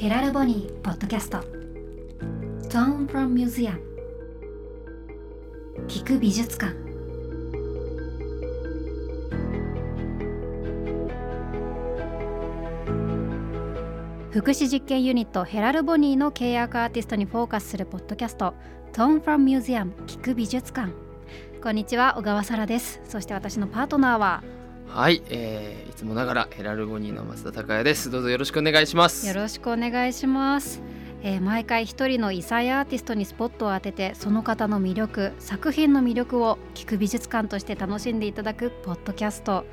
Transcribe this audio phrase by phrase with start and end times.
[0.00, 1.40] ヘラルボニーポッドキャスト。
[2.70, 3.78] Tone from Museum
[5.88, 6.72] 聞く美術館。
[14.30, 18.54] 福祉実験ユニットヘラルボニーの契約アーティストにフォーカスするポッドキャスト。
[18.94, 20.94] Tone from Museum 聞く美術館。
[21.62, 23.02] こんにちは小川沙羅です。
[23.04, 24.42] そして私のパートナーは
[24.92, 28.10] はい、えー、いつもながらヘラルボニーの増田孝也です。
[28.10, 29.24] どうぞよろしくお願いします。
[29.26, 30.82] よろしくお願いします。
[31.22, 39.64] えー、毎回一人の異彩アーティストにスポットを当ててその方の魅力作品の魅力を聞く美術館として楽しんでいただくポッドキャスト。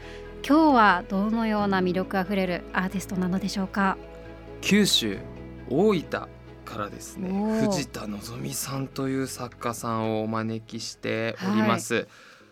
[0.48, 3.98] 今日はどのような魅力あふれるアーティストなのでしょうか？
[4.62, 5.18] 九州
[5.68, 6.04] 大分
[6.64, 12.08] からですね藤田希さんという作家さんをお招きしております、はい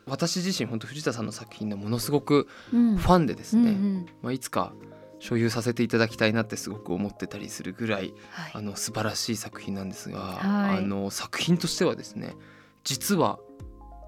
[0.07, 3.83] 私自身本当藤田さんの作品のものすごくファンでですね、うんうん。
[3.83, 4.73] うん、まあ、いつか
[5.19, 12.35] 所有させていただきたいなってすごく思ってたりするぐらい、はい、あの素晴らしい作品なんですが、はい、あの作品としてはですね
[12.83, 13.39] 実は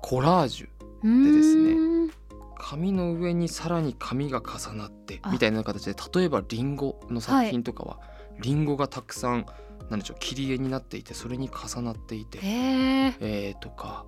[0.01, 2.13] コラージュでですね
[2.59, 8.03] 紙の上にさらに紙が重なってみたいな形で例えばリンゴの作品とかは、は
[8.39, 9.45] い、リンゴがたくさん
[9.89, 14.05] なんでしょう切り絵になっていてそれに重なっていて、えー、とか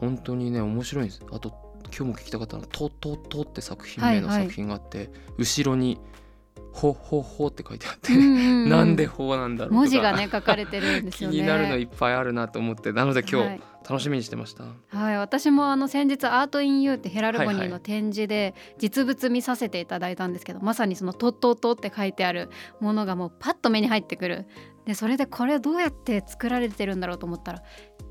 [0.00, 1.22] 本当にね面白いんです。
[1.32, 5.98] あと今日も聞きたかったのは「ととと」って作品名の作品があって、はいはい、後ろに
[6.72, 11.36] 「ほほほ」って書いてあって、うんうん、 なんで「ほ」なんだろう文字がね書かれてるんですよね。
[11.36, 14.64] 気になるのいっぱいあるなと思ってなので今日、楽しみにしてました。
[14.88, 22.50] はい、私もあの先日アートインユーってヘラルボニーの展示で実物見させていただいたんですけど、はいはい、まさにそのとっととって書いてある
[22.80, 24.46] ものがもうパッと目に入ってくる。
[24.86, 27.62] でそれでこれどうやって作られてるんだろうと思ったら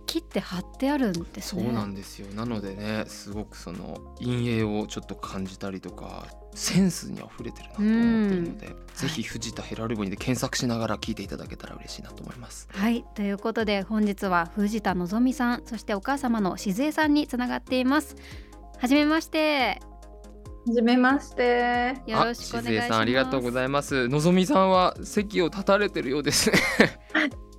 [0.06, 12.70] 切って貼ってあるんですねそうなんですよなのでねすごくその陰影をちょっと感じたりとかセンスにあふれてるなと思っているので、ぜひ藤田ヘラルボニで検索しながら聞いていただけたら嬉しいなと思います。
[12.72, 18.16] はいということで本日は藤田希さんそしてお母様の静江さんにつながっています。
[18.78, 19.82] はじめまして。
[20.66, 21.96] はじめまして。
[22.08, 22.88] よろしくお願いします。
[22.88, 24.08] さんありがとうございます。
[24.08, 26.58] のぞみさんは席を立たれてるようですね。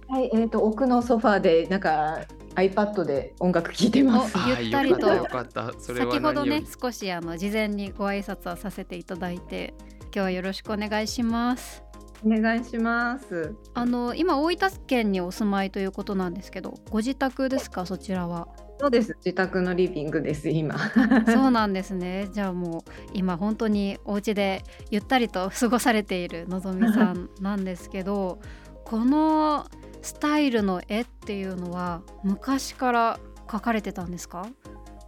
[0.08, 2.20] はい、えっ、ー、と奥のソファーでなんか
[2.54, 4.34] iPad で音楽聴いてます。
[4.46, 5.12] ゆったりと。
[5.12, 9.74] よかった先ほどね少しあの事前にご挨拶をさせていただいて
[10.04, 11.82] 今日はよろしくお願いします。
[12.24, 13.54] お願いします。
[13.74, 18.48] あの今大分県にお住まいということなんですけど、ご自宅ですかそちらは？
[18.78, 19.16] そうです。
[19.24, 20.76] 自宅のリビングです今。
[21.28, 22.28] そうなんですね。
[22.32, 28.38] じゃあもう今本当にお家でゆったりと過ごされているのぞみさんなんですけど、
[28.86, 29.66] この
[30.00, 34.46] スタイルの絵っていうのは昔から描かれてたんですか？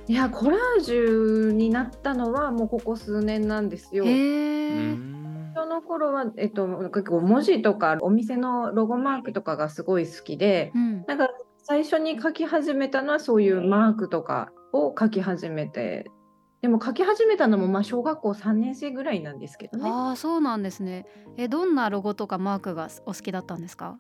[0.09, 4.05] いやコラージュになったのはもうここ数年なんですよ。
[4.05, 11.28] その頃は、えっと、結構文字とかお店のロゴマークとかがすごい好きで、うん、なんか
[11.62, 16.11] 最初に書き始めたのはそういうマークとかを書き始めて
[16.60, 19.88] でも書き始めたのもまあ小学校3年生ぐらいなんですけどね。
[19.88, 21.06] ああそうなんですね。
[21.36, 23.98] えどんなロゴとかマークがお好きだったんですか？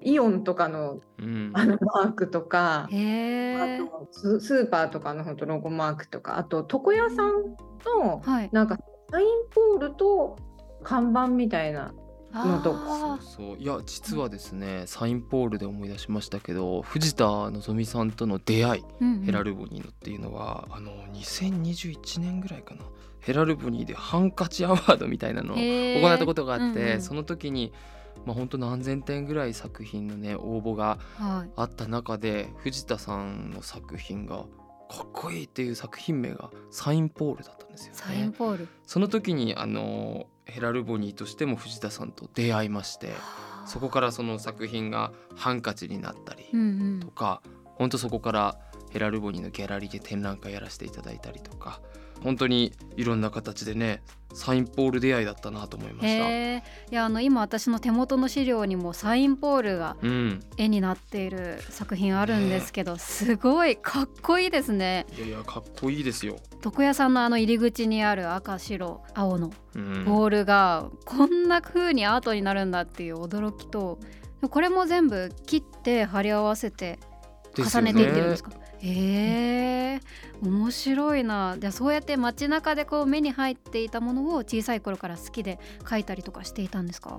[0.00, 1.00] イオンとかの,、
[1.54, 2.90] あのマークとか、あと
[4.12, 7.56] スーパーとかの本当ロゴマークとかあと床屋さん
[8.00, 8.22] の、
[8.52, 8.78] なんか
[9.10, 10.36] サインポールと
[10.84, 11.92] 看板みたいな
[12.34, 22.82] のとかそういや実はですねサインポールで思い出しましたけど藤田希さんとの出会い、うんうん、ヘラルボニーのっていうのはあの2021年ぐらいかな。
[23.20, 27.72] ヘラルボニーでハンカチアワードみたいなのを行ったことがあって、うんうん、その時に
[28.24, 30.98] まあ、本当何千点ぐらい作品のね応募が
[31.56, 34.44] あった中で、はい、藤田さんの作品が
[34.90, 38.68] かっこいいっていう作品名がサインポールだったんですよ、ね、サインポール。
[38.84, 43.12] その時にあのヘラルボニーとしても藤田さんと出会いまして
[43.66, 46.44] そこからその作品がハンカチになったり
[47.00, 47.52] とか、うん。
[47.52, 48.58] うん、本当そこから
[48.90, 51.80] ヘラルボニーのギャラリーで展覧会やらせていただいたりとか
[52.22, 54.02] 本当にいろんな形でね
[54.34, 56.56] サインポール出会いだったなと思いました。
[56.56, 59.96] いやあの今私の手元の資料にもサインポールが
[60.56, 65.06] 絵になっている作品あるんですけど、うん、すごいかっこいいですね。
[65.16, 66.36] いやいやかっこいいですよ。
[66.64, 69.48] 床屋さんのあの入り口にある赤白青の
[70.04, 73.98] ボールがこんな風にアートになるんだっていう驚きと
[74.50, 76.98] これも全部切って貼り合わせて
[77.56, 78.50] 重ねていってるんですか？
[78.50, 79.47] へえ
[80.42, 81.56] 面白いな。
[81.58, 87.18] じゃあそうやって街中でこう目に入っていたものを小さい頃から好きで描いたりとかしていたんですか？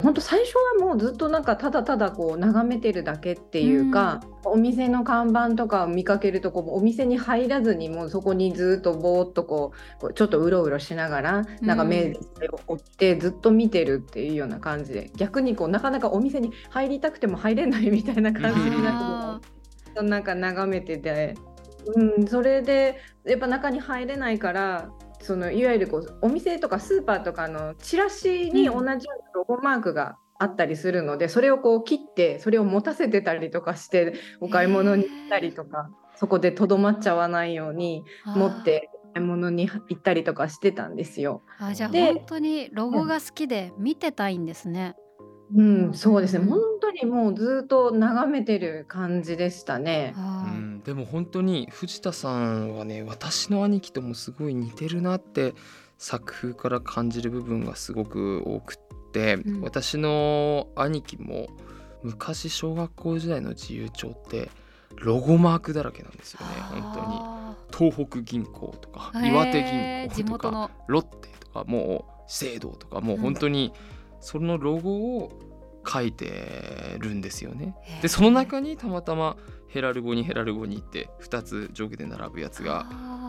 [0.00, 19.40] 本当最初はもうずっとなんかただただこう眺めてるだけっていうか、うん、お店の看板とかを見かけるとこうお店に入らずにもうそこにずっとぼーっとこうちょっとうろうろしながらなんか目を追ってずっと見てるっていうような感じで逆にこうなかなかお店に入りたくても入れないみたいな感じになっ
[19.94, 21.34] てなんか眺めてて、
[21.94, 24.90] うん、それでやっぱ中に入れないから
[25.20, 28.96] そのいわゆるこうお店とかスーパーとかのチラシに同じような
[29.34, 41.42] ロゴマークがあったりするので、うん、それをこう切ってそれを持たせてたりとかしてお買い物に行ったりとかそこでとどまっちゃわないように持って買い物に行ったりとかしてたんですよ。
[41.58, 44.94] あじゃあ本当にロゴが好きで見てたいんですね。
[44.96, 45.07] うん、
[45.94, 46.44] そうですね。
[46.44, 50.14] 本当にもうずっと眺めてる感じでしたね。
[50.16, 55.54] うん、でも本当に藤田さんはね、私の兄貴ともすごい似てるなって
[55.96, 58.76] 作風から感じる部分がすごく多くっ
[59.12, 61.48] て、うん、私の兄貴も
[62.02, 64.50] 昔小学校時代の自由帳って
[64.96, 66.46] ロゴマークだらけなんですよね。
[66.82, 67.92] 本当に。
[67.92, 75.38] 東北銀行とか岩手銀行とかロッテとかもう資生堂とかもう本当に、うんそのロゴを
[75.86, 77.74] 書いてるんですよね。
[78.02, 79.36] でその中にたまたま
[79.68, 82.86] ヘラル語にヘラル語にって2つ上下で並ぶやつが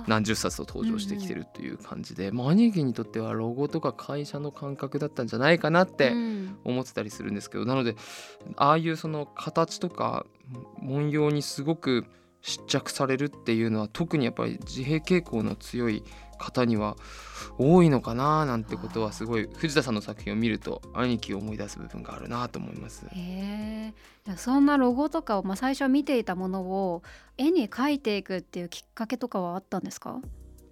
[0.07, 6.13] 何十冊と登場してきてるっていう感じで、うんうん、まあ、兄貴にとってはロゴとか会社の感覚だったんじゃないかなって
[6.63, 7.95] 思ってたりするんですけど、うん、なので
[8.55, 10.25] ああいうその形とか
[10.81, 12.05] 文様にすごく
[12.41, 16.03] 失着されるっていうのは特にやっぱり自閉傾向の強い
[16.37, 16.95] 方には
[17.57, 23.05] 多いのかななんてことはすごい藤田さんの作品を見ると兄貴を思い出す部分があるなと思います。
[23.11, 23.93] へ
[24.37, 27.03] そんなロゴとかを、まあ、最初見ていたものを
[27.37, 30.21] 絵に描いていくっていうきっかけとかはあったんですか？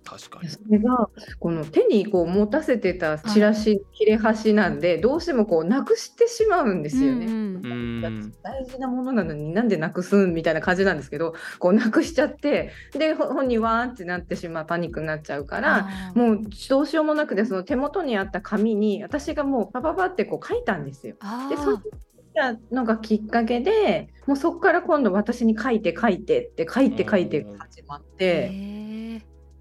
[0.08, 7.26] 確かにそれがこの手にこう持たせてたチラシ切れ端なんで、どうしてもこうなくしてしまうんですよね。
[7.26, 21.16] うんうん、大事なものなのになんでなくすんみたいな感じなんですけどこうなくしちゃってで本人わーってなってしまうパニックになっちゃうからもうどうしようもなくてその手元にあった紙に私がもうパパパってこう書いたんですよ。
[21.50, 21.84] でそう
[22.38, 28.87] たのがきっかけでもうそこから今度私に書いて書いてって書いて書いて始まって。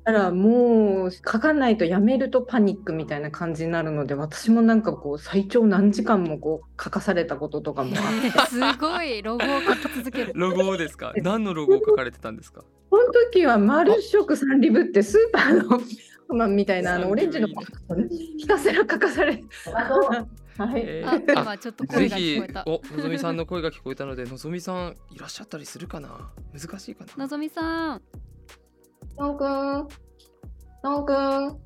[0.06, 7.97] だからもう書かないとやめるとパニックみたいな感じになるので私もなんかこう最長何時間もこう書かされたこととかも
[8.49, 10.32] すごいロゴを書き続ける。
[10.37, 12.62] ロゴですか何のロゴを書かれてたんですか？
[12.88, 15.81] この時は丸色サンリブってスーパーの
[16.29, 17.49] まあ、みたいなあの オレンジの
[18.38, 19.43] ひたすら書かされ
[20.59, 22.64] はい、えー、今ちょっと声が聞こえた。
[22.67, 26.31] お、のぞみさんの声が聞こえたので、のぞみさんいらっしゃったりするかな？
[26.59, 27.25] 難しいかな？
[27.25, 28.02] のぞみさん。
[29.19, 29.89] のんくん、
[30.85, 31.59] のんくん、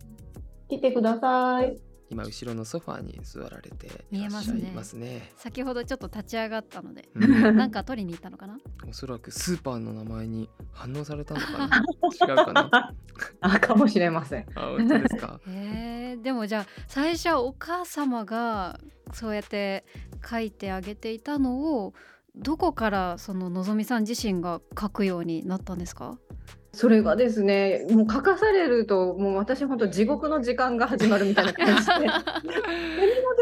[0.69, 1.77] 来てください。
[2.11, 4.73] 今後ろのソファーに座られて見えますね。
[4.75, 8.59] ますね先ほどちょっと立ち上がったので、うん、なんか取りに行ったのかな？
[8.89, 11.83] おそらくスーパーの名前に反応されたのかな？
[12.29, 12.95] 違うかな？
[13.43, 14.47] あ、かもしれません。
[14.57, 15.41] あ、本当ですか？
[15.47, 18.81] えー、でもじゃあ最初お母様が
[19.13, 19.85] そうやって
[20.29, 21.95] 書いてあげていたのを
[22.35, 26.19] どこからそののぞみさん自身が書くようになったんですか？
[26.73, 32.09] それがですねもう書かされるともう私本当地獄の時間が始まるみたいな感じで 何も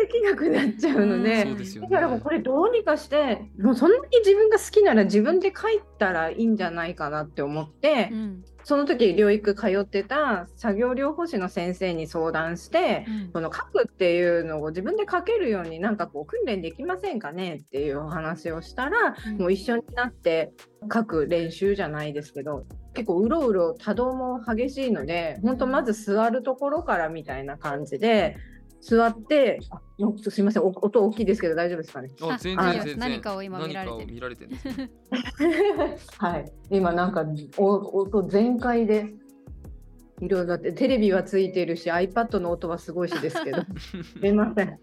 [0.00, 20.52] できなくなっちゃうので、うんでね、だからもうこれどうにかしてもうそんなに自分が好きなら自分で書いたらいいんじゃないかなって思って、うん、その時療育通ってた作業療法士の先生に相談して、うん、その書くっていうのを自分で書けるようになんかこう訓練できませんかねっていうお話をしたら、うん、もう一緒になって
[20.92, 22.64] 書く練習じゃないですけど
[22.98, 28.36] 結構うろうろ多動も激しいので本当まず座るところからみたいな感じで。
[28.80, 29.80] 座って、あ
[30.30, 32.10] すみません、音大きいですけど大丈夫ですかね？
[32.20, 32.98] あ全然全然。
[32.98, 34.50] 何かを今見られて見られてる
[36.16, 37.26] はい、今なんか
[37.56, 39.14] お音全開で。
[40.20, 43.62] いろいろってテレビはついてるし iPad の音はすごいしですけど。
[44.02, 44.78] すみません。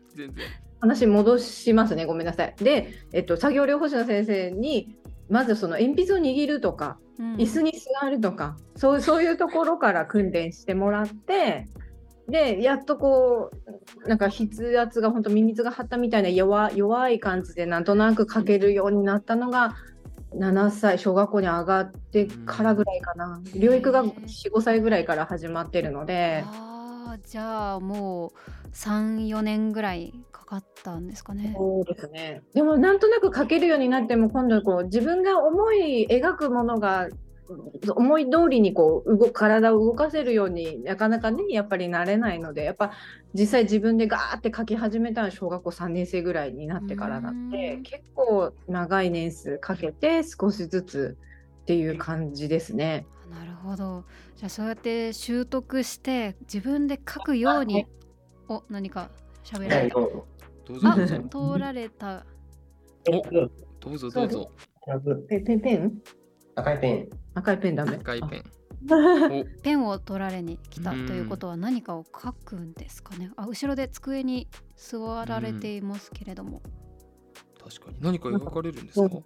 [0.80, 2.06] 話戻しますね。
[2.06, 2.56] ごめんなさい。
[2.58, 4.96] で、えっと、作業療法士の先生に
[5.30, 11.68] まずその鉛筆を握るとか、うん、椅子に座るとかそうそういうところから訓練してもらって
[12.28, 13.52] でやっとこ
[14.04, 19.76] うなんか筆圧が本当ミミズが張ったみたいな弱弱い感じでなんとなく書けるようになったのが
[20.34, 23.42] 7歳小学校に上がってからぐらいかな。
[23.54, 26.44] 療育が45歳ぐらいから始まってるので
[27.14, 31.54] あじゃあもう34年ぐらいかかったんですかね。
[31.58, 32.44] そうですね。
[32.54, 37.10] でもなんとなく書けるようになっても今度こう自分が思い描くものが
[37.96, 42.92] 思い通りにこう動体を動かせるようになかなかねやっぱりなれないのでやっぱ
[43.34, 51.18] 実際自分でガーって書き始めたのは小学校3年生ぐらいになってからなって結構長い年数かけて少しずつ
[51.62, 53.06] っていう感じですね。
[53.30, 54.06] なるほど
[54.36, 57.86] じゃあそうやって習得して自分で書くように
[58.48, 59.10] お何か
[59.44, 60.00] 喋られた？
[60.00, 62.26] あ通られた。
[63.08, 63.22] お
[63.80, 64.52] どうぞどうぞ。
[65.30, 65.94] ペンペン
[66.56, 67.10] 赤いペン。
[67.36, 67.98] 赤いペンダメ。
[67.98, 68.44] 赤いペン。
[69.64, 73.32] ペンを取られに来たということは何かを書くんですかね。
[73.36, 76.62] あ後ろで机に座られていますけれども。
[77.64, 79.18] 確かに何か描かれるんですか？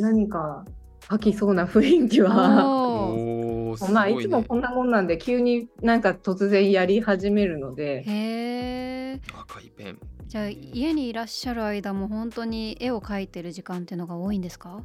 [0.00, 0.64] 何か
[1.10, 3.14] 書きそうな雰囲気は。
[3.92, 8.02] まあいつもこんなもんなんで急になんか突然やり始めるので。
[8.02, 9.20] へえ。
[9.34, 9.98] 赤いペン。
[10.26, 14.82] じゃあ家にいらっしゃる間も本当に絵を描いてる時間っていうのが多いんですか？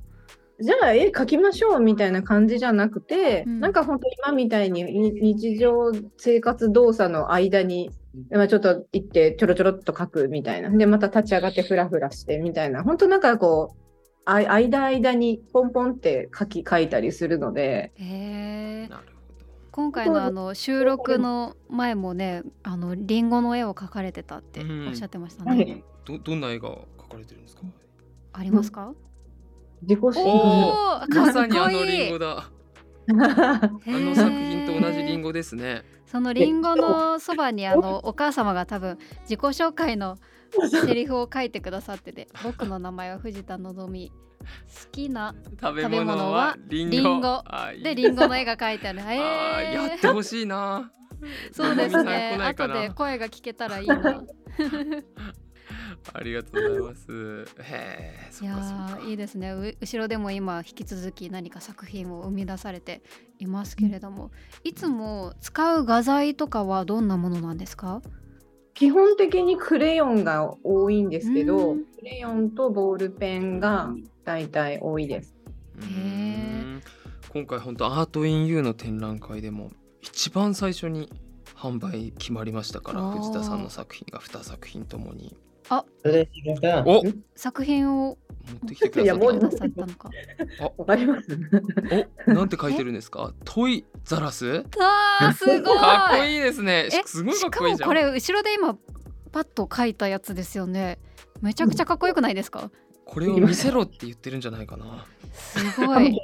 [0.61, 7.89] じゃあ絵描きましょうみたいな感じじゃなくて、うん、なんか本当今みたいに日常生活動作の間に、
[8.31, 13.82] まあ、ちょっと行ってちょろちょろっと描くみたいなでまた立ち上がってフラフラしてみたいな本当なんかこう
[14.25, 17.91] 間間にポンポンって書き書いたりするので。
[17.95, 18.89] へ
[19.71, 25.83] 今回のあの収録の前もねあのリンゴの絵を描かれてたっておっしゃってましたね。
[26.05, 27.63] どどんな絵が描かれてるんですか？
[28.33, 28.93] ありますか、
[29.81, 30.23] 自己申
[31.09, 32.49] まさにあのリンゴだ。
[33.09, 33.11] あ
[33.85, 35.81] の作品と同じリンゴですね。
[36.05, 40.19] そのリンゴのそばにあのお母様が多分自己紹介の
[40.69, 44.11] セリフを書いてくださってて僕の名前は藤田のぞみ。
[44.43, 47.43] 好きな食べ物はリンゴ。
[47.81, 48.99] でリンゴの絵が描いてある。
[48.99, 50.91] えー、やってほしいな。
[51.51, 52.37] そうですね。
[52.43, 54.23] 後で声が聞けたらいいな。
[56.13, 57.45] ありがとうございます。
[57.59, 59.53] へいやいいですね。
[59.79, 63.01] 後ろでも今引き続き何か作品を生み出されて
[63.39, 64.31] いますけれども、
[64.63, 68.01] いつも使う画材とかはどんなものなんですか？
[68.73, 73.93] 基本的にクレヨンが多いんですけど、クレヨンとボールペンが
[74.25, 75.35] 大体多いです。
[75.81, 76.81] へ
[77.33, 81.09] 今回本当アートインユーの展覧会でも一番最初に
[81.55, 85.35] 販売決まりましたから藤田さんの作品が2作品ともに。
[85.69, 85.85] あ
[86.85, 87.03] お
[87.35, 89.13] 作品を持ってきてくだ
[89.51, 90.09] さったのか。
[90.59, 91.27] あ、わかります。
[92.27, 93.33] お、なんて書いてるんですか？
[93.45, 94.65] トイザラス？
[94.79, 95.77] あすごい。
[95.77, 96.89] かっこいいですね。
[97.05, 97.89] すごいかっこいいじゃん。
[97.89, 98.77] これ後ろで今
[99.31, 100.99] パッと書いたやつですよね。
[101.41, 102.69] めちゃくちゃかっこよくないですか？
[103.05, 105.05] これを見せろって言ってるんじゃないかな。
[105.33, 106.19] すごい。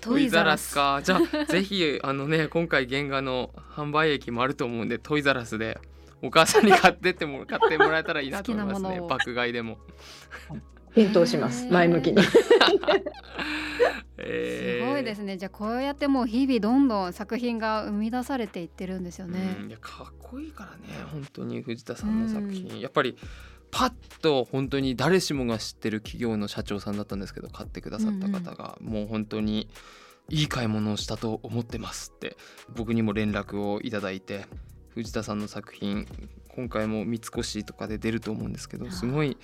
[0.00, 1.00] トイザラスか。
[1.02, 5.78] じゃあぜひあのね今回原画の販売益もあると思うんでトイザラスで
[6.22, 9.00] お母さんに買ってっても買ってもらえたらいいなと思いますね。
[9.08, 9.78] 爆買いでも。
[10.94, 11.66] 検討します。
[11.70, 12.22] 前向きに。
[14.22, 15.38] すごいですね。
[15.38, 21.02] じゃあこうやってもう日々どんどん作品が生み出されていってるんですよね、いやかっこいいからね。
[21.10, 23.16] 本当に藤田さんの作品、やっぱり
[23.70, 29.68] パッと本当に誰しもが知ってる企業の社長さんだったんですけど買ってくださった方が、もう本当に
[30.28, 32.36] いい買い物をしたと思ってますって
[32.76, 34.46] 僕にも連絡をいただいて
[34.94, 36.06] 藤田さんの作品
[36.48, 39.36] 今回も三越とかで出ると思うんですけどすごい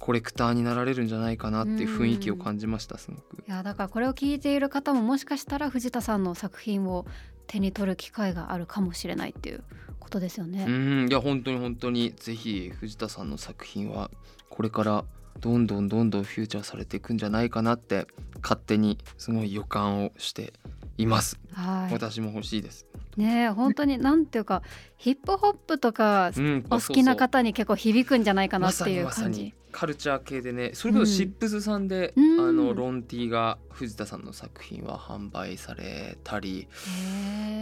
[0.00, 3.44] コレクターになられるんじゃないかなっていう雰囲気を感じましたすごく。
[3.46, 7.06] いやだからこれを聞いている方ももしかしたら藤田さんの作品を
[7.46, 9.62] 手に取る機会があるかもしれないっていう
[10.00, 10.64] ことですよね。
[10.66, 11.08] うん。
[11.08, 14.10] いや本当に本当にぜひ藤田さんの作品は
[14.48, 15.04] これから
[15.40, 18.06] どんどんどんどんフューチャーされていくんじゃないかなって
[18.42, 20.52] 勝手にすごい予感をして
[20.98, 22.86] います、はい、私も欲しいです
[23.16, 24.62] ね本当になんていうか
[24.96, 26.32] ヒップホップとか
[26.70, 36.68] お好きな方に結構響くんじゃないかなっていう感じ、カルチャー系でねそれこそシップスさんで、うん、あのロンティが藤田さんの作品は販売されたり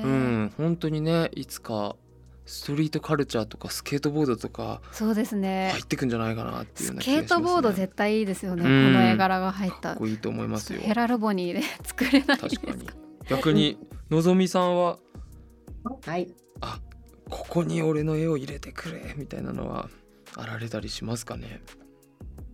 [0.04, 1.96] うん本当にねいつか
[2.46, 5.70] ストリートカルチャーとかスケートボードとかそうですね。
[5.72, 9.90] 入ってくんじゃないかなっていう、ね、スケートボード絶対いいですよね、この絵柄が入った。
[9.90, 10.80] かっこいいと思いますよ。
[10.82, 12.74] ヘラルボニーで作れないですか？
[13.30, 13.78] 逆に
[14.10, 14.98] のぞみさんは
[16.06, 16.34] はい。
[16.60, 16.80] あ
[17.30, 19.88] ここに俺の絵を入れてくれみたいなのは
[20.36, 21.60] あられたりしますかね。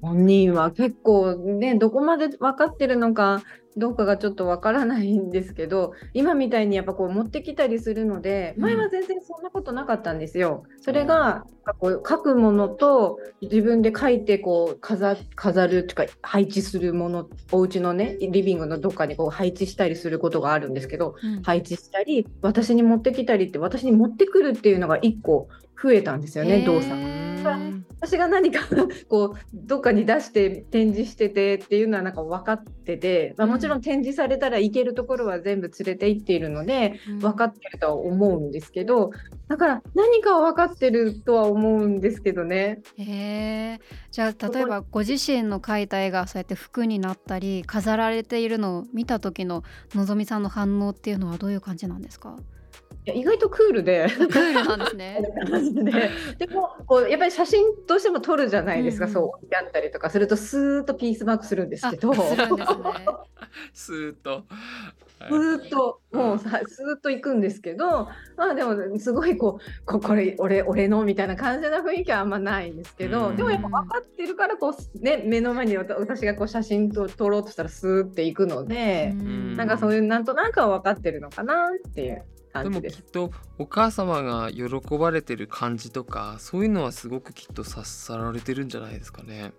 [0.00, 3.42] 本人は結構ねどこまで分かってるのか
[3.76, 10.64] どうかがちょっとわからないんですけど今みたいにやっぱこう持ってきたりするので前は全然そんなことなかったんですよ。
[10.80, 11.44] それが
[11.78, 25.48] こう書くものと自分で書いてこう飾飾るとか配置するものお家のねリビングのどっかにこう配置したりすることがあるんですけど、うん、配置したり私に持ってきたりって私に持ってくるっていうのが1個
[25.80, 27.79] 増えたんですよね動作。
[28.00, 28.60] 私が何か
[29.08, 39.10] こうどっかに出して展示しててっていうのはなんか分かってて、まあ、もちろん展示されたら行けるところは全部連れて行っているので分かってるとは思うんですけど
[39.48, 42.80] だから何かは分かってるとは思うんですけどね。
[42.96, 43.78] へ
[44.10, 49.62] じゃあ例えばご自身の描いた絵がそうやって服になったり飾られているのを見た時の
[49.94, 52.36] のぞみさんの反応っていうのはどういう感じなんですか？
[53.04, 54.08] や意外とクールで。
[54.08, 55.22] クールなんですね。
[56.38, 56.46] で。
[56.48, 62.12] もこうやっぱり写真どうしても撮るじゃないですか、うんうん、そう置いてあったりとかするとスーッとピースマークするんですけど。
[63.72, 64.44] スーッと。
[65.28, 79.56] スーッともうさスーッと行くんですけどまあでもすごいこうここれ俺俺のみたいな感じな雰囲気はあんまないんですけど、でもやっぱ分かってるからこう、ね、目の前に私がこう写真と撮ろうとしたらスーッて行くので、ん。
[79.56, 82.24] なんかそういうなんとなくは分かってるのかなっていう。
[82.52, 84.66] でもきっとお母様が喜
[84.98, 89.52] ばれてる感じとかそういうのはすごくきっと察さられてるんじゃないですかね。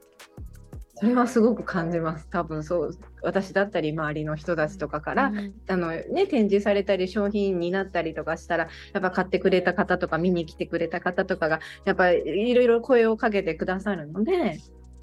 [1.01, 2.27] それはすごく感じます。
[2.29, 14.59] 多分そう私だったり周りの人たちとかから、うん、あのね、展示されたり商品になったりとかしたらやっぱ買ってくれた方とか見に来てくれた方とかがやっぱりいろいろ声をかけてくださるので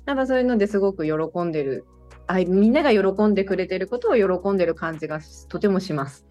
[0.07, 1.85] やっぱそういうのですごく喜んでる
[2.29, 6.27] あみんなが喜んでくれてることを喜んでる感じがとてもします。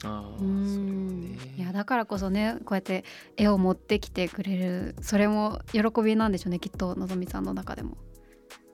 [1.58, 3.04] いやだからこそねこうやって
[3.36, 7.98] 絵を持ってきてくれるそれも喜びなんでしょうねきっとのぞみさんの中でも。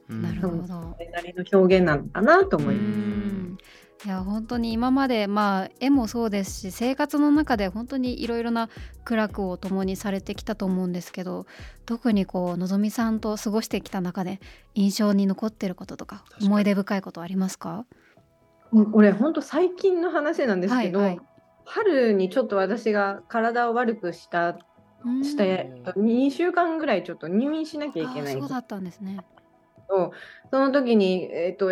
[0.10, 0.68] なるほど。
[0.68, 2.82] それなりの表現なのかなと思いま
[3.40, 3.43] す。
[4.06, 8.70] いや本当に今までまあ絵もそうですし生活の中で本当にいろいろな
[9.06, 11.46] 苦楽を共にされてきたと思うんですけど
[11.86, 14.42] 特にこうのぞみさんと過ごしてきた中で
[14.76, 17.86] 印象に残ってることとか思い出深いことありますか？
[18.92, 21.20] 俺本当最近の話なんですけど、はいはい、
[21.64, 24.58] 春にちょっと私が体を悪くした
[25.22, 28.34] して2週間ぐらいちょっと入院しなきゃいけない。
[28.34, 29.20] そうだったんですね
[29.94, 30.12] ど、
[30.52, 31.70] その時に、えっと、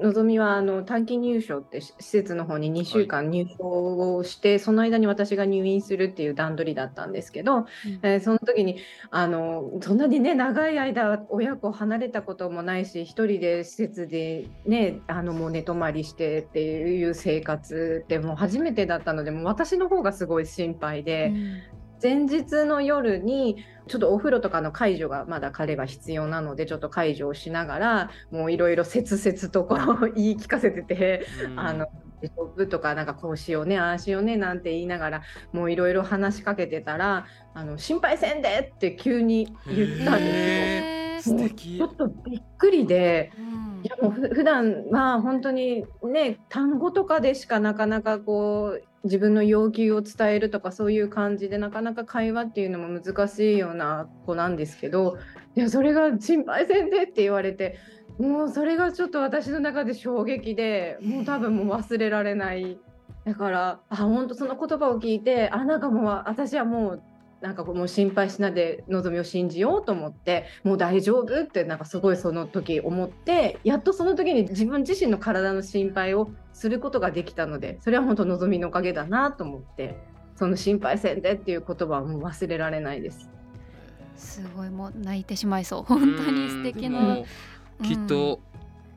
[0.00, 7.66] のぞみはあの短期入所って施設の方に2週間入所をして、はい、その間に私が入院するっていう段取りだったんですけど、うん、
[8.02, 8.78] えー、その時に
[9.10, 21.62] あのそんなにね長い間親子離れたこともないし1人で施設でねあのもう寝泊まりしてっていう生活ってもう初めてだったのでもう私の方がすごい心配で、うん、
[22.02, 31.86] 前日の夜にちょっとお風呂とかの介助がまだ彼は必要なのでちょっと介助をしながらもういろいろ切々とこう言い聞かせてて、うん、あの
[32.22, 41.48] 大丈夫とかなんかこうしようねああしようねなんて言いながらもういろいろ話しかけてたらあの心配せんでって急に言ったんですよ。
[41.50, 55.18] ちょっとびっくりで、うん、いやもう普段まあ本当にね単語とかでしかなかなかこう自分の要求を伝えるとかそういう感じでなかなか会話っていうのも難しいような子なんですけど
[55.56, 57.78] いやそれが心配せんでって言われて
[58.18, 62.78] もうそれがちょっと私の中で衝撃でもう多分もう忘れられない。
[63.24, 67.02] だからあ本当その言葉を聞いてあなんかもう私はもう
[67.42, 79.96] なんかもう心配しないでのぞみを信じようと思ってもう大丈夫ってなんかすごいその時思ってやっとその時に自分自身の体の心配をすることができたのでそれは本当のぞみのおかげだなと思って
[80.36, 83.28] その心配せんでっていう言葉はもう忘れられないです。
[84.16, 85.82] すごいもう泣いてしまいそう。
[85.82, 87.18] 本当に素敵な、
[87.82, 88.40] きっと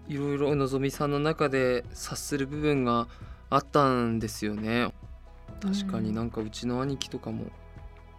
[0.07, 3.07] いろいろのぞみさんの中で察する部分が
[3.49, 4.93] あったんですよね。
[5.61, 7.45] 確かになんかうちの兄貴とかも「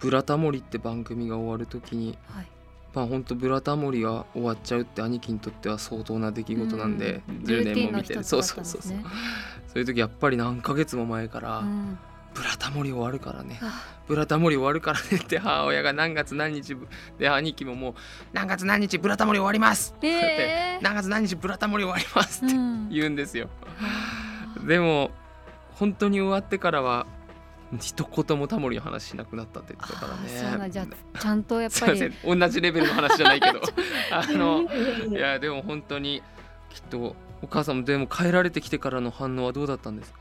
[0.01, 2.47] ブラタモリ」って番組が終わる時に、はい、
[2.95, 8.97] まあ本当ブラタモリが終わっちゃうって兄貴にとっては相当な出来事なんで、うん、10年も見て、ね、そうそうそうそう。
[9.69, 11.99] そういう時やっぱり何ヶ月も前から、うん。
[12.35, 13.59] ブラタモリ終わるからね。
[14.07, 16.77] ブラタモリ終わるからねって母親が何月何日
[17.19, 17.95] で兄貴ももう
[18.33, 23.49] 何月何日ブラタモリ終わりますって、えー、何月何日ブラタモリ終わりますって言うんですよ、
[24.59, 25.11] うん、でも
[25.75, 27.07] 本当に終わってからは
[27.81, 30.29] 一言もタモリの話しなくなったって言ってたからね。
[30.29, 30.87] そうなじゃ
[31.19, 32.13] ちゃんとやっぱり。
[32.25, 33.61] 同じレベルの話じゃないけど。
[34.13, 34.63] あの
[35.09, 36.23] いやでも本当に
[36.71, 40.21] きっとお母さんもでも帰られてきてからの反応はどうだったんですか？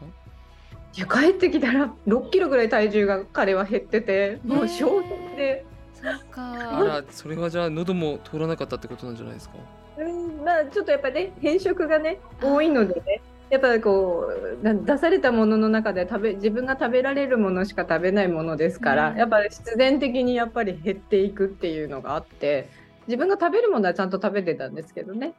[0.97, 5.65] いや帰ってきたら6キロぐらい体重が彼は減っててもう衝撃で。
[5.93, 6.79] そうか。
[6.79, 9.55] あらそれはじゃあ喉も通らなかったってことなんじゃないですか？
[9.97, 13.21] うんまあちょっとやっぱね変色がね多いのでね
[13.55, 14.27] やっぱりこ
[14.61, 22.67] う出されたものの中で食べ自分が食べられるものしか食べないものですから、うん、やっぱり必然的にやっぱり減っていくっていうのがあって
[23.07, 25.33] 自分が食べるものはちゃんと食べてたんですけどね。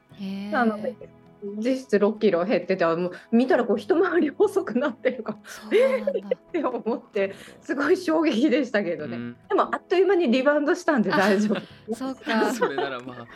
[0.51, 0.95] なので
[1.43, 5.39] 実質6キロ減っててもう見たらこう一回り細くなってるか
[5.73, 11.61] えー、って思ってすごい衝撃でしたけどね、うん、でもあっという間にリバウンドしたんで大丈夫。
[11.95, 12.53] そうか。
[12.53, 13.27] それならまあ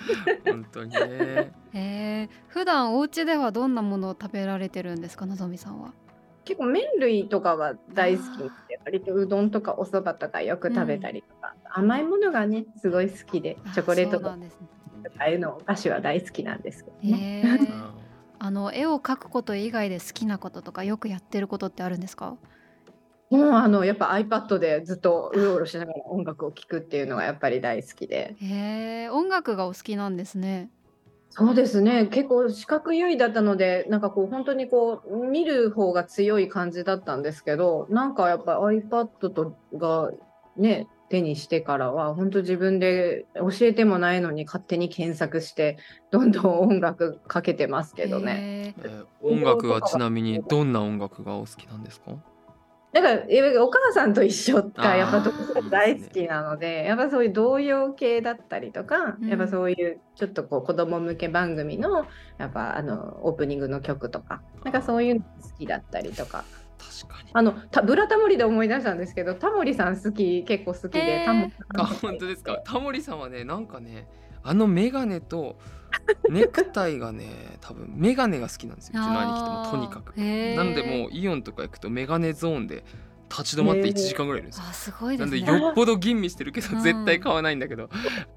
[0.45, 1.53] 本当にね。
[1.73, 5.93] えー、普段お家ではどんなものを食べられてるんですかのぞみさんは？
[6.45, 14.51] 結構麺類とかは大好きで割とうどんとかお蕎麦とかよく食べたりとか、うん、甘いものがねすごい好きでチョコレートとか、ね、
[15.19, 17.59] ああいうのお菓子は大好きなんですけどね。
[18.39, 22.37] あの絵を描くこと以外で好きなこととかよくやってることってあるんですか？
[23.31, 28.35] もうあのやっぱ iPad でずっとうろうろしながら音楽を聴くっていうのがやっぱり大好きで。
[28.41, 30.71] へえ音楽がお好きなんですね。
[31.33, 40.11] そうですね結構視覚優位だったのでなんかこう本当にこう見る方が強い感じだったんですけどなんかやっぱ iPad とが
[40.57, 45.77] ね手にしてからは本当自分で教えてもないのに勝手に検索して
[46.11, 48.75] どんどん音楽かけてますけどね。
[48.83, 52.13] えー、音楽はちなみにどんな音楽がお好きなんですか？
[52.93, 55.23] だからお母さんと一緒がやっぱ
[55.71, 62.05] 大好きなので、ね、やっぱそういう童謡系だったりとか、うん、やっぱそういうちょっとこう子供向け番組の
[62.39, 66.45] やっぱあのオープニングの曲とかなんかそういうの好きだったりとか
[67.03, 67.31] 確かに。
[67.33, 72.57] あのたブラタモリで思い出したんですけどタモリさん好き結構好きで、タモあ本当ですか？
[72.65, 74.09] タモリさんはねなんかね
[74.43, 75.59] あの眼鏡と
[76.31, 77.27] ネクタイがね
[77.61, 79.01] 多分眼鏡が好きなんですよ。
[79.01, 80.17] うちの兄貴ともとにかく。
[80.17, 82.85] なのでもうイオンとか行くと眼鏡ゾーンで
[83.31, 84.65] 立ち止まって1時間ぐらいいるんですよ。
[84.69, 87.89] あすごいです、ね、なんでよっぽど吟味してるけど絶対買わないんだけど、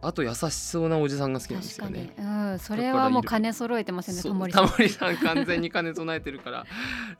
[0.01, 2.13] あと優しそうなおじさんが好きなんですよね。
[2.17, 4.67] うん、それはもう金揃えてますよねタモリさん。
[4.67, 6.65] タモリさん完全に金備えてるから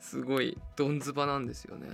[0.00, 1.88] すごいどんずばなんですよね。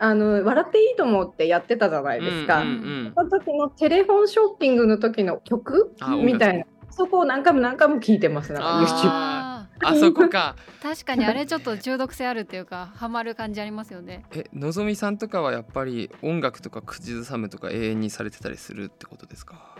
[0.00, 2.60] あの笑っていいと思ってやってたじゃないですか。
[2.60, 8.52] うんうんうん、その時のテレフォンショッピングの時の曲みたいなそこを何回も何回も聞いてます。
[8.52, 9.47] なんか YouTube
[9.84, 10.56] あそこか。
[10.82, 14.24] 確かにあれちょっと中毒性あるっていうかハマる感じありますよね。
[14.32, 19.76] えのぞみさんとかはやっぱり音楽とか口ずさむとか永遠にされてたりするってことですか？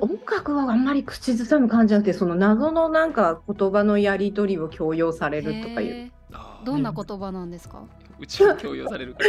[0.00, 6.12] 音楽はあんまり口ずさむ感じじゃなくてその謎のなんか言葉のやり取りを強要されるとかいう。
[6.64, 7.82] どんな言葉なんですか？
[8.20, 9.26] うちは強要されるから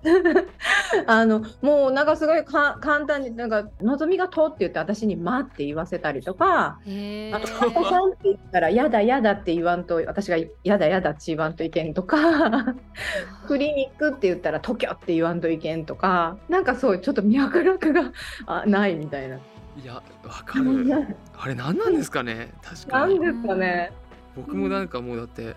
[1.06, 6.78] あのもうなんかすごい簡単になんか「のぞみがと」って言って私に「ま」って言わせたりとか
[7.32, 7.48] 「あと
[7.80, 12.74] 「おさん」って言ったら「やだやだ」って言わんと私が「やだやだ」って言わんといけんとか
[13.48, 18.12] クリニックって言ったら「ときょ」って言わんといけんとかなんかそうちょっと脈絡が
[18.46, 19.36] あないみたいな。
[19.36, 19.40] い
[19.84, 20.00] やわ
[20.44, 23.20] かるあれ何なんですかね確かに。
[23.20, 23.92] なんですかね
[24.34, 25.54] 僕もなんかもうだって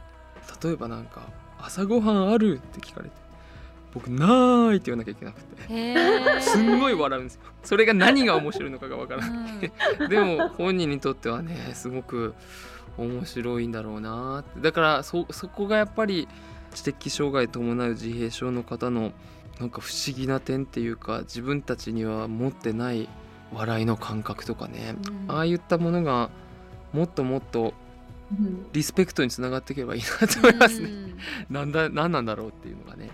[0.63, 1.21] 例えばなんか
[1.59, 3.20] 「朝ごはんある?」って聞かれて
[3.93, 6.41] 僕ないって言わなきゃいけなくて。
[6.41, 7.41] すんごい笑うんですよ。
[7.63, 12.33] それが何が面白いのかがわからなくて、うん、 でも本人にとってはねすごく
[12.97, 16.27] 面白いんだろうなだからそそこがやっぱり
[16.73, 19.11] 知的障害伴う自閉症の方の
[19.59, 23.07] なんか不思議な点っていうか自分たちには持ってない
[23.53, 24.95] 笑いの感覚とかね、
[25.27, 26.29] うん、ああいったものが
[26.93, 27.73] もっともっと
[28.71, 30.87] リスペクトにつながっていけばいいなと思いますね。
[30.87, 31.15] うん、
[31.49, 33.09] なんだ何なんだろうっていうのがね。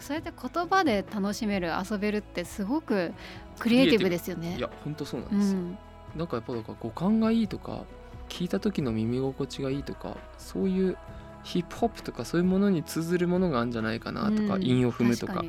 [0.00, 3.12] そうやって言葉で楽しめる遊べるってすごく
[3.58, 4.56] クリエイティブですよね。
[4.56, 5.78] いや本当そうなんですよ、うん、
[6.16, 7.84] なんかやっぱだから五感がいいとか
[8.28, 10.96] 聞いた時の耳心地がいいとかそういう
[11.42, 15.44] ヒップホップとかそういうものに通ずるものがあるんじゃないかなとか、うん、韻を踏むとか。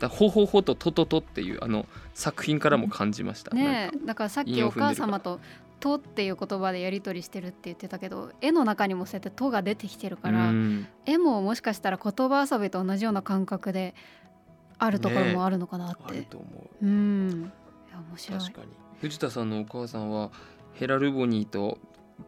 [0.00, 3.54] だほほほととととっていうあの作品からも感じました。
[3.54, 5.38] ねだからさっきお母様と
[5.84, 13.94] とっていう言葉でやり取りしてるって言ってたけど絵の中にもそうやって「と」が出てきてるから、うん、絵ももしかしたら言葉遊びと同じような感覚で
[14.78, 16.14] あるところもあるのかなって。
[16.14, 16.46] ね、と思
[16.80, 16.86] う。
[16.86, 17.52] うん。
[17.88, 18.40] いや面白い。
[18.40, 18.68] 確かに
[19.02, 20.30] 藤田さんのお母さんは
[20.72, 21.76] ヘラルボニーと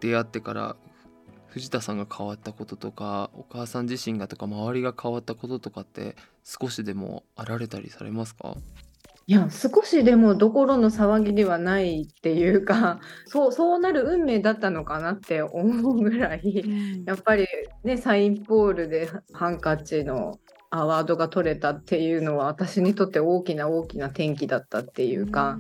[0.01, 0.77] 出会ってから
[1.47, 6.15] 藤田さんが変わったこととかお母さん自身がとか周りが変わったこととかって
[6.45, 8.55] 少しでもあられたりされますか？
[9.29, 16.69] いや、少しでもどころの騒ぎではないっていうか、 そうそうなる運命だったのかなって思うぐらい、う
[17.01, 17.05] ん。
[17.05, 17.49] やっぱり
[17.83, 20.39] ね、サインポールでハンカチの
[20.71, 25.59] アワードが取れたっていうのは、私にとって大きな大きな転機だったっていうか、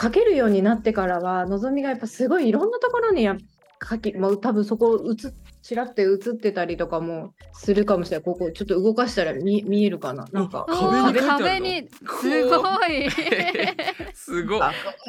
[0.00, 3.38] 書けるようになってからは、のぞみがやっぱすごいいろんなところにや
[3.82, 8.24] 書き、まあ、多分そこ映っちらって映ってたりとかもするかもしれない。
[8.24, 10.26] ここちょっと動かしたら見見えるかな？
[10.32, 13.10] なんか壁に壁にすごい
[14.14, 14.60] すごい。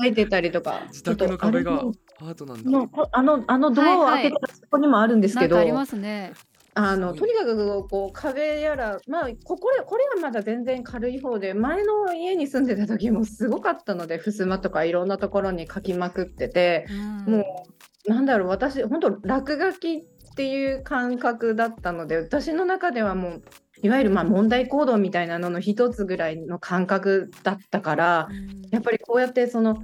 [0.01, 0.81] 書いてたりとか。
[0.87, 1.83] 自宅の壁が
[2.19, 2.69] アートなんだ。
[3.11, 5.55] あのあのドアを開けたそこにもあるんですけど。
[5.55, 6.33] はいはい、ありますね。
[6.75, 16.85] あのとにかくこう壁やら、まあ、ここれこれはまだ全然軽い方で前の家に住んでた時もすごかったので襖とかいろんなところに書きまくってて、
[17.27, 17.65] うん、も
[18.07, 20.05] うなんだろう私本当落書き
[20.39, 23.43] っていう感覚だったので私の中ではもう
[23.83, 29.83] いわゆるま問題行動みたいなのの一つぐらいの感覚だったから、うん、やっぱりこうやってその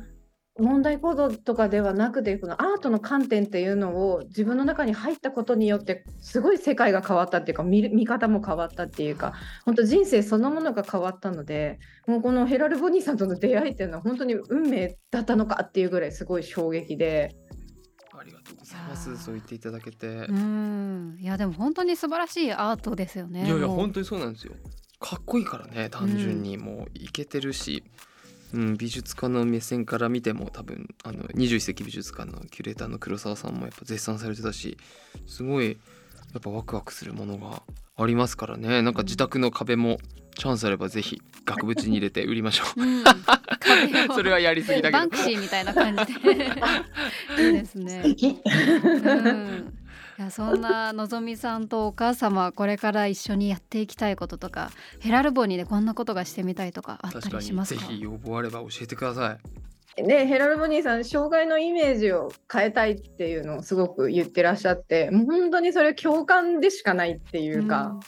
[0.58, 9.34] 問題行動とかではなくてこのアートの観点っていうのを自分の中に入ったことによってすごい世界が変わったっていうか見見方も変わったっていうか
[9.66, 17.36] 本当人生そのものが変わったのでもうこのヘラル・ボニーさんとの出会いっていうのは本当に運命だったのかっていうぐらいすごい衝撃で。
[18.20, 19.18] ありがとうございます。
[19.18, 20.08] そう言っていただけて。
[20.08, 21.18] うん。
[21.20, 24.54] いやでも本当に素晴らしいアートですよねいやいや本当にそうなんですよ。
[25.00, 26.58] かっこいいからね単純に。
[26.58, 27.84] もういけてるし、
[28.54, 34.78] うんうん、美術家の目線から見ても多分あの21世紀美術館のキュレーターの黒沢さんもやっぱ絶賛されてたし
[35.28, 35.78] すごい
[36.34, 37.64] やっぱワクワクするものが
[37.98, 38.82] ありますからね。
[38.82, 40.00] なんか自宅の壁も
[40.38, 43.04] チャンスあればぜひ額縁に入れて売りましょう、うん、
[44.14, 45.00] それはやりすぎだけど。
[45.00, 46.32] バンクシーみたいな感じで。
[47.42, 48.12] いいですね、うん。
[50.18, 57.82] いやそんなのぞみさんとお母様これから一緒にやっていきたいこととかヘラルボニーでこんなことがしてみたいとかあったりしますか？
[57.82, 59.38] ぜひ要望あれば教えてくださ
[59.98, 60.04] い。
[60.04, 68.00] でヘラルボニーさん障害のイメージを変えたいっていうのをすごく言ってらっしゃってもう本当にそれ共感でしかないっていうか、うん、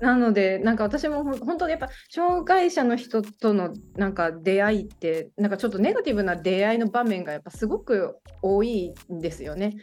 [0.00, 9.76] なのでなんか私も本当にやっぱ障害者の人とのなんか出会いってなんかちょっとネガティブな出会いの場面がやっぱすごく多いんですよね。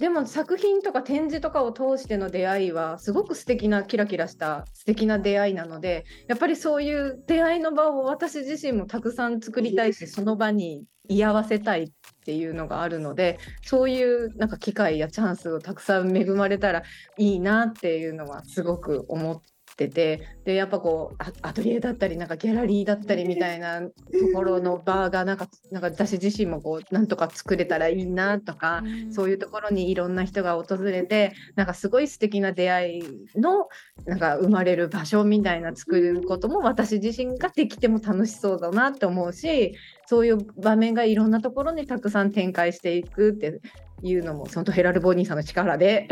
[0.00, 11.90] でも作品とか展示とかを通しての出会いはすごく素敵なキラキラした素敵な出会いなのでやっぱりそういう出会いの場を私自身もたくさん作りたいしその場に居合わせたいっ
[12.24, 16.82] ていうのがあるのでそういうなんか機会やチャンスをたくさん恵まれたら
[17.18, 19.40] いいなっていうのはすごく思っ
[19.86, 23.90] っててでやっぱこうアトリエだったりなんかギャラリーだったりみたいなと
[24.34, 33.02] ころの場がなんかなんか私自身もこうなんとか作れたらいいなとか、うん、そういうところにいろんな人が訪れてなんかすごい素敵な出会い
[33.36, 33.68] の
[34.04, 39.74] なんか生まれる場所みたいな作ることも私自身ができても楽しそうだなって思うし
[40.06, 43.60] そういう場面がいろんなところにたくさん展開していくって
[44.02, 46.08] いうのもそのヘラル・ボニーさんの力で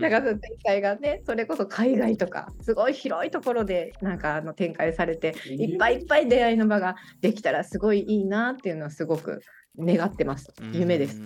[0.00, 0.10] なん。
[0.10, 9.40] かその展開がねそれこそ海外とかすごい広いところでなんかあの展開されていっぱいいっぱい出会いの場ができたらすごいいいなっていうのはすごく
[9.78, 10.52] 願ってます。
[10.72, 11.20] 夢です。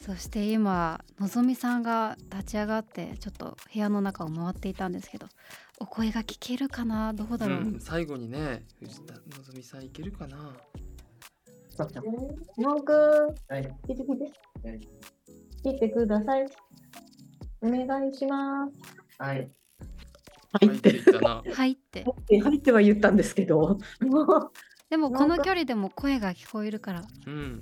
[0.00, 5.26] そして今のぞみさんが立ち上がってちょっと部屋の中を回っていたんですけど
[5.80, 7.12] お声が聞けるかな？
[7.12, 10.56] どうだろう、うん、最後にね藤田のぞみさんいけるかな？
[12.56, 14.24] 文句、はい、聞いて聞いて。
[14.68, 14.80] はい、
[15.64, 16.46] 聞いてください。
[17.60, 18.72] お願いします。
[19.18, 19.50] はい。
[20.60, 21.00] 入って。
[21.52, 22.04] 入って。
[22.40, 23.78] 入っては言ったんですけど。
[24.90, 27.02] でもこの距離でも声が聞こえるから。
[27.26, 27.60] うん。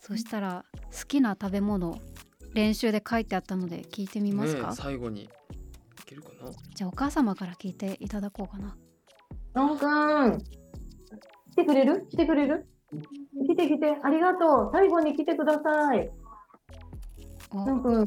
[0.00, 1.98] そしたら好きな食べ物
[2.54, 4.72] 練習で書いてあったので聞いてみますか？
[4.72, 5.28] 最後にい
[6.04, 6.52] けるかな？
[6.74, 8.76] じゃあお母様から聞いていただこうかな。
[9.54, 10.38] のんくん、
[11.50, 12.06] 来てくれる？
[12.08, 12.68] 来てくれる？
[13.48, 14.70] 来て来て、ありがとう。
[14.72, 16.10] 最後に来てください。
[17.52, 18.04] なんか、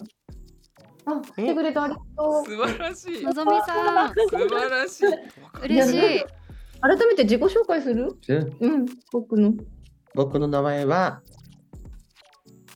[1.05, 2.45] あ、来てくれた、ありがとう。
[2.45, 3.23] 素晴らしい。
[3.23, 4.13] のぞみさん。
[4.13, 5.07] 素晴らしい。
[5.63, 6.23] 嬉しい。
[6.81, 8.15] 改めて自己紹介する？
[8.61, 9.53] うん、僕の。
[10.15, 11.21] 僕の名前は、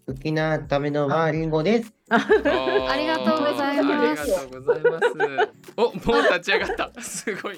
[0.06, 1.94] 好きなためのはリンゴです。
[2.10, 2.18] あ
[2.98, 4.36] りがとうございます。
[4.38, 5.54] ありがとうございます。
[5.78, 7.02] お、もう立ち上がった。
[7.02, 7.56] すごい。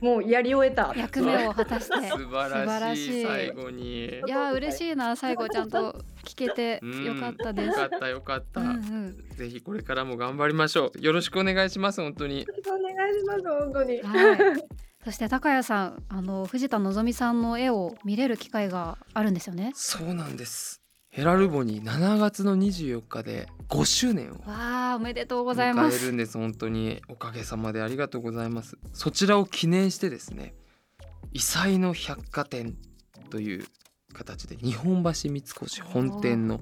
[0.00, 0.92] もうやり終えた。
[0.96, 2.08] 役目を果たして。
[2.08, 3.24] 素晴らしい。
[3.24, 4.06] 最後に。
[4.06, 5.92] いや嬉しいな最後ちゃんと
[6.24, 7.68] 聞けてよかったです。
[7.68, 8.60] よかったよかった。
[8.60, 11.00] うんうん、ぜひこれからも頑張りましょう。
[11.00, 12.46] よろしくお願いします本当に。
[12.66, 14.02] お願いします本当に。
[14.02, 14.38] はい。
[15.04, 19.72] そして高谷さん、あの藤田希さんの絵を見れる機会があるんですよね。
[19.74, 20.77] そうなんです。
[21.18, 25.98] ヘラルボに7月の24日で5周年をわあおめでとうございます。
[25.98, 27.02] 迎えるんです本当に。
[27.08, 28.78] おかげさまでありがとうございます。
[28.92, 30.54] そちらを記念してですね
[31.32, 32.76] 異彩の百貨店
[33.30, 33.66] という
[34.12, 36.60] 形で日本橋三越本店の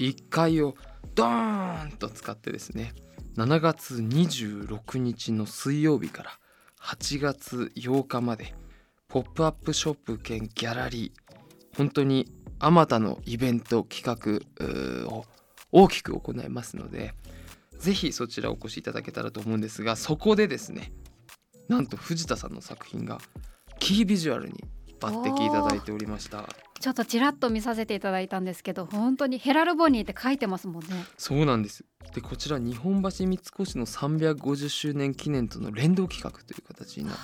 [0.00, 0.74] 1階を
[1.14, 2.94] ドーンと使ってですね
[3.36, 6.30] 7月26日の水曜日から
[6.80, 8.54] 8月8日まで
[9.06, 11.28] ポップアップショップ兼ギャラリー
[11.76, 15.24] 本当にあまたのイベント企画を
[15.72, 17.14] 大きく行いますので
[17.78, 20.92] ぜひそちらお越しいただけたらと思うんですがそこでですね
[21.68, 23.18] なんと藤田さんの作品が
[23.78, 24.64] キービジュアルに
[25.00, 26.48] 抜擢いただいておりました。
[26.80, 30.88] ちょっとちらっと見させていただいたんですけど本当にヘラルボニーって書いてますもんね。
[31.16, 31.84] そうなんです。
[32.14, 37.16] でこちら日本橋三越の350周年記念との連動企画という形になっ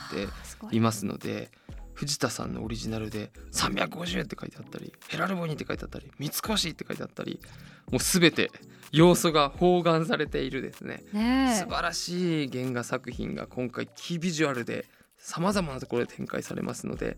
[0.71, 1.51] ていますので
[1.95, 7.41] 藤田さんのオリジナルで350って書いてあったりヘラルボニーって書いてあったり三越って書いてあったり
[7.91, 8.51] もう全て
[8.93, 11.03] 要素が包含されているですね。
[11.13, 14.87] ね素晴らしい原画作品が今回キービジュアルで
[15.19, 17.17] さまざまなところで展開されますので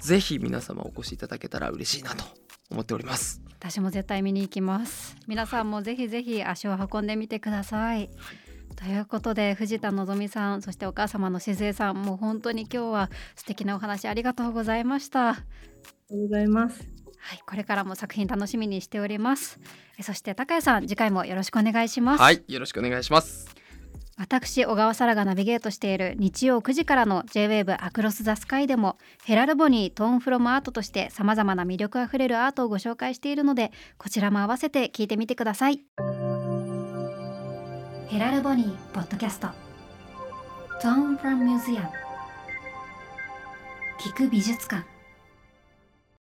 [0.00, 2.24] ぜひ皆様お越しいただけたら嬉しいなと
[2.70, 3.40] 思っております。
[3.58, 5.16] 私も絶対見に行きます。
[5.26, 8.47] 皆さんもぜひぜひ足を運んでみてください、はい
[8.78, 15.30] ということで藤田希さんそしてお母様の静江さんもう本当に今日は素敵なお話ありがとうございました。
[15.30, 16.88] ありがとうございます。
[17.18, 19.58] はい、これからも作品楽しみにしております。
[20.00, 22.22] そして高谷さん次回もよろしくお願いします。
[22.22, 23.48] はいよろしくお願いします。
[24.16, 35.84] 私小川沙羅がナビゲートしている日曜9時からの J-WAVE アクロス・ザ・スカイでもヘラルボニートーンフロムアートとしてさまざまな魅力あふれるアートをご紹介しているのでこちらも合わせて聞いてみてください
[38.08, 39.48] ヘラルボニーポッドキャスト。
[40.82, 41.88] ゾーンフロムミュージアム。
[44.00, 44.82] 聞く美術館。